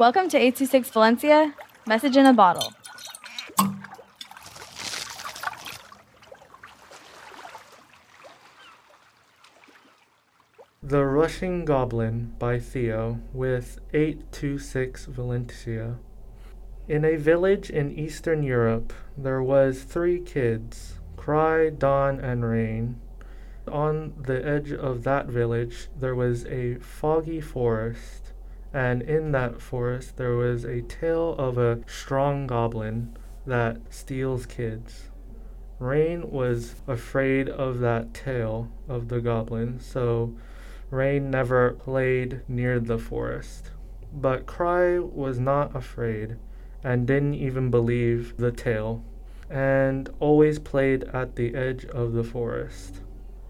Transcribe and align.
Welcome 0.00 0.30
to 0.30 0.38
826 0.38 0.88
Valencia, 0.92 1.54
message 1.86 2.16
in 2.16 2.24
a 2.24 2.32
bottle. 2.32 2.72
The 10.82 11.04
Rushing 11.04 11.66
Goblin 11.66 12.34
by 12.38 12.58
Theo 12.58 13.20
with 13.34 13.78
826 13.92 15.04
Valencia. 15.04 15.96
In 16.88 17.04
a 17.04 17.16
village 17.16 17.68
in 17.68 17.92
Eastern 17.92 18.42
Europe, 18.42 18.94
there 19.18 19.42
was 19.42 19.82
three 19.82 20.20
kids, 20.20 20.94
Cry, 21.18 21.68
Dawn, 21.68 22.18
and 22.20 22.42
Rain. 22.42 22.98
On 23.68 24.14
the 24.16 24.42
edge 24.48 24.72
of 24.72 25.04
that 25.04 25.26
village, 25.26 25.88
there 25.94 26.14
was 26.14 26.46
a 26.46 26.76
foggy 26.76 27.42
forest, 27.42 28.32
and 28.72 29.02
in 29.02 29.32
that 29.32 29.60
forest 29.60 30.16
there 30.16 30.36
was 30.36 30.64
a 30.64 30.82
tale 30.82 31.34
of 31.38 31.58
a 31.58 31.80
strong 31.86 32.46
goblin 32.46 33.16
that 33.46 33.78
steals 33.90 34.46
kids. 34.46 35.08
Rain 35.78 36.30
was 36.30 36.74
afraid 36.86 37.48
of 37.48 37.80
that 37.80 38.12
tale 38.12 38.70
of 38.88 39.08
the 39.08 39.20
goblin, 39.20 39.80
so 39.80 40.34
Rain 40.90 41.30
never 41.30 41.72
played 41.72 42.42
near 42.48 42.78
the 42.78 42.98
forest. 42.98 43.70
But 44.12 44.44
Cry 44.46 44.98
was 44.98 45.38
not 45.38 45.74
afraid 45.74 46.36
and 46.84 47.06
didn't 47.06 47.34
even 47.34 47.70
believe 47.70 48.36
the 48.36 48.52
tale, 48.52 49.02
and 49.48 50.10
always 50.20 50.58
played 50.58 51.04
at 51.04 51.36
the 51.36 51.54
edge 51.54 51.84
of 51.86 52.12
the 52.12 52.24
forest. 52.24 53.00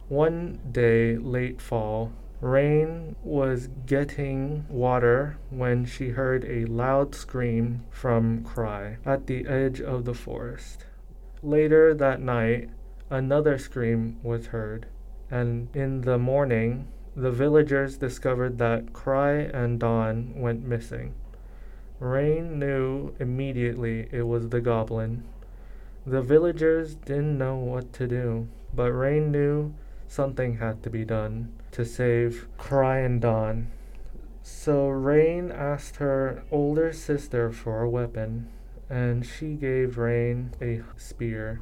One 0.09 0.61
day, 0.71 1.17
late 1.17 1.61
fall, 1.61 2.13
Rain 2.41 3.17
was 3.23 3.69
getting 3.85 4.65
water 4.71 5.37
when 5.51 5.85
she 5.85 6.11
heard 6.11 6.45
a 6.47 6.65
loud 6.65 7.15
scream 7.15 7.85
from 7.91 8.43
Cry 8.45 8.97
at 9.05 9.27
the 9.27 9.47
edge 9.47 9.81
of 9.81 10.07
the 10.07 10.15
forest. 10.15 10.87
Later 11.43 11.93
that 11.93 12.23
night, 12.23 12.71
another 13.11 13.59
scream 13.59 14.19
was 14.23 14.47
heard, 14.47 14.87
and 15.31 15.69
in 15.77 16.01
the 16.01 16.17
morning, 16.17 16.89
the 17.15 17.31
villagers 17.31 17.99
discovered 17.99 18.57
that 18.57 18.95
Cry 18.95 19.33
and 19.33 19.79
Dawn 19.79 20.33
went 20.35 20.67
missing. 20.67 21.15
Rain 21.99 22.59
knew 22.59 23.15
immediately 23.19 24.09
it 24.11 24.23
was 24.23 24.49
the 24.49 24.63
goblin. 24.63 25.25
The 26.07 26.23
villagers 26.23 26.95
didn't 26.95 27.37
know 27.37 27.57
what 27.57 27.93
to 27.95 28.07
do, 28.07 28.49
but 28.75 28.93
Rain 28.93 29.31
knew 29.31 29.75
something 30.11 30.57
had 30.57 30.83
to 30.83 30.91
be 30.91 31.05
done 31.05 31.49
to 31.71 31.85
save 31.85 32.49
Cry 32.59 32.99
and 32.99 33.21
Dawn. 33.21 33.71
So 34.43 34.89
Rain 34.89 35.53
asked 35.53 35.97
her 35.97 36.43
older 36.51 36.93
sister 36.93 37.53
for 37.53 37.83
a 37.83 37.89
weapon, 37.89 38.49
and 38.89 39.25
she 39.25 39.55
gave 39.55 39.99
Rain 39.99 40.53
a 40.61 40.83
spear. 40.97 41.61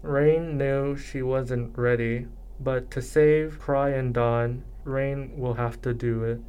Rain 0.00 0.56
knew 0.56 0.96
she 0.96 1.20
wasn't 1.20 1.76
ready, 1.76 2.28
but 2.58 2.90
to 2.92 3.02
save 3.02 3.58
Cry 3.58 3.90
and 3.90 4.14
Dawn, 4.14 4.64
Rain 4.84 5.32
will 5.36 5.54
have 5.54 5.82
to 5.82 5.92
do 5.92 6.24
it. 6.24 6.40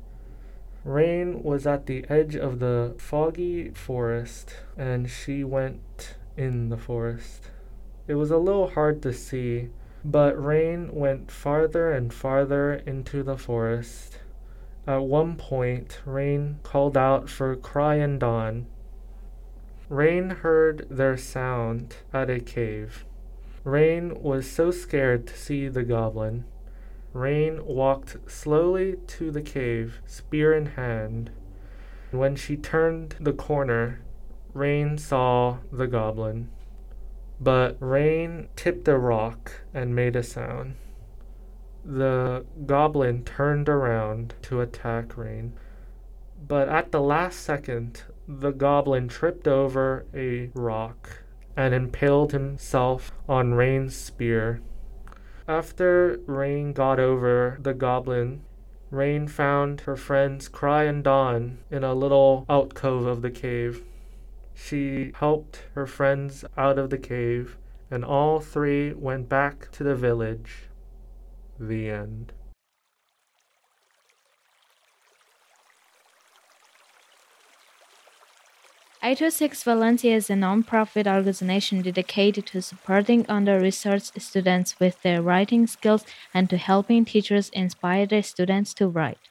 Rain 0.86 1.44
was 1.44 1.68
at 1.68 1.88
the 1.88 2.06
edge 2.08 2.38
of 2.38 2.60
the 2.60 2.96
foggy 2.98 3.72
forest, 3.72 4.56
and 4.78 5.10
she 5.10 5.44
went 5.44 6.16
in 6.38 6.70
the 6.70 6.78
forest. 6.78 7.50
It 8.08 8.16
was 8.16 8.32
a 8.32 8.38
little 8.38 8.70
hard 8.70 9.02
to 9.02 9.12
see, 9.12 9.72
but 10.04 10.42
Rain 10.42 10.94
went 10.94 11.32
farther 11.32 11.92
and 11.92 12.14
farther 12.14 12.74
into 12.74 13.24
the 13.24 13.38
forest. 13.38 14.20
At 14.88 15.04
one 15.04 15.36
point, 15.36 16.02
Rain 16.06 16.60
called 16.64 16.98
out 16.98 17.30
for 17.30 17.56
Cry 17.56 17.96
and 17.96 18.20
Dawn. 18.20 18.66
Rain 19.90 20.30
heard 20.30 20.88
their 20.90 21.18
sound 21.18 21.98
at 22.14 22.30
a 22.30 22.40
cave. 22.40 23.06
Rain 23.64 24.20
was 24.22 24.50
so 24.50 24.72
scared 24.72 25.28
to 25.28 25.38
see 25.38 25.68
the 25.68 25.84
goblin. 25.84 26.46
Rain 27.14 27.66
walked 27.66 28.18
slowly 28.32 28.96
to 29.06 29.30
the 29.32 29.42
cave, 29.42 30.02
spear 30.08 30.54
in 30.54 30.66
hand. 30.66 31.30
When 32.10 32.36
she 32.36 32.56
turned 32.58 33.16
the 33.20 33.34
corner, 33.34 34.00
Rain 34.54 34.98
saw 34.98 35.58
the 35.72 35.88
goblin. 35.88 36.50
But 37.44 37.78
Rain 37.80 38.50
tipped 38.56 38.88
a 38.88 38.98
rock 39.00 39.52
and 39.74 39.96
made 39.96 40.16
a 40.16 40.22
sound. 40.22 40.76
The 41.84 42.46
goblin 42.68 43.24
turned 43.24 43.68
around 43.68 44.36
to 44.44 44.62
attack 44.62 45.18
Rain. 45.18 45.54
But 46.48 46.70
at 46.70 46.92
the 46.92 47.02
last 47.02 47.40
second, 47.40 48.04
the 48.28 48.52
goblin 48.52 49.08
tripped 49.08 49.48
over 49.48 50.06
a 50.14 50.52
rock 50.54 51.24
and 51.58 51.74
impaled 51.74 52.32
himself 52.32 53.12
on 53.28 53.56
Rain's 53.56 53.96
spear. 53.96 54.62
After 55.48 56.20
Rain 56.28 56.74
got 56.74 57.00
over 57.00 57.58
the 57.60 57.74
goblin, 57.74 58.44
Rain 58.92 59.28
found 59.28 59.82
her 59.82 59.96
friends 59.96 60.48
Cry 60.48 60.84
and 60.84 61.04
Dawn 61.04 61.58
in 61.72 61.84
a 61.84 61.96
little 61.96 62.46
alcove 62.48 63.08
of 63.08 63.24
the 63.24 63.32
cave. 63.32 63.84
She 64.54 65.12
helped 65.16 65.64
her 65.76 65.86
friends 65.86 66.46
out 66.58 66.78
of 66.78 66.90
the 66.90 66.98
cave, 66.98 67.58
and 67.90 68.06
all 68.06 68.40
three 68.40 68.94
went 68.94 69.28
back 69.28 69.72
to 69.72 69.84
the 69.84 69.96
village. 69.96 70.70
The 71.60 71.90
end. 71.90 72.34
826 79.04 79.64
Valencia 79.64 80.16
is 80.16 80.30
a 80.30 80.36
non-profit 80.36 81.08
organization 81.08 81.82
dedicated 81.82 82.46
to 82.46 82.62
supporting 82.62 83.26
under-researched 83.28 84.22
students 84.22 84.80
with 84.80 85.02
their 85.02 85.24
writing 85.24 85.66
skills 85.66 86.06
and 86.36 86.48
to 86.52 86.58
helping 86.58 87.04
teachers 87.04 87.50
inspire 87.50 88.06
their 88.06 88.22
students 88.22 88.76
to 88.76 88.88
write. 88.88 89.31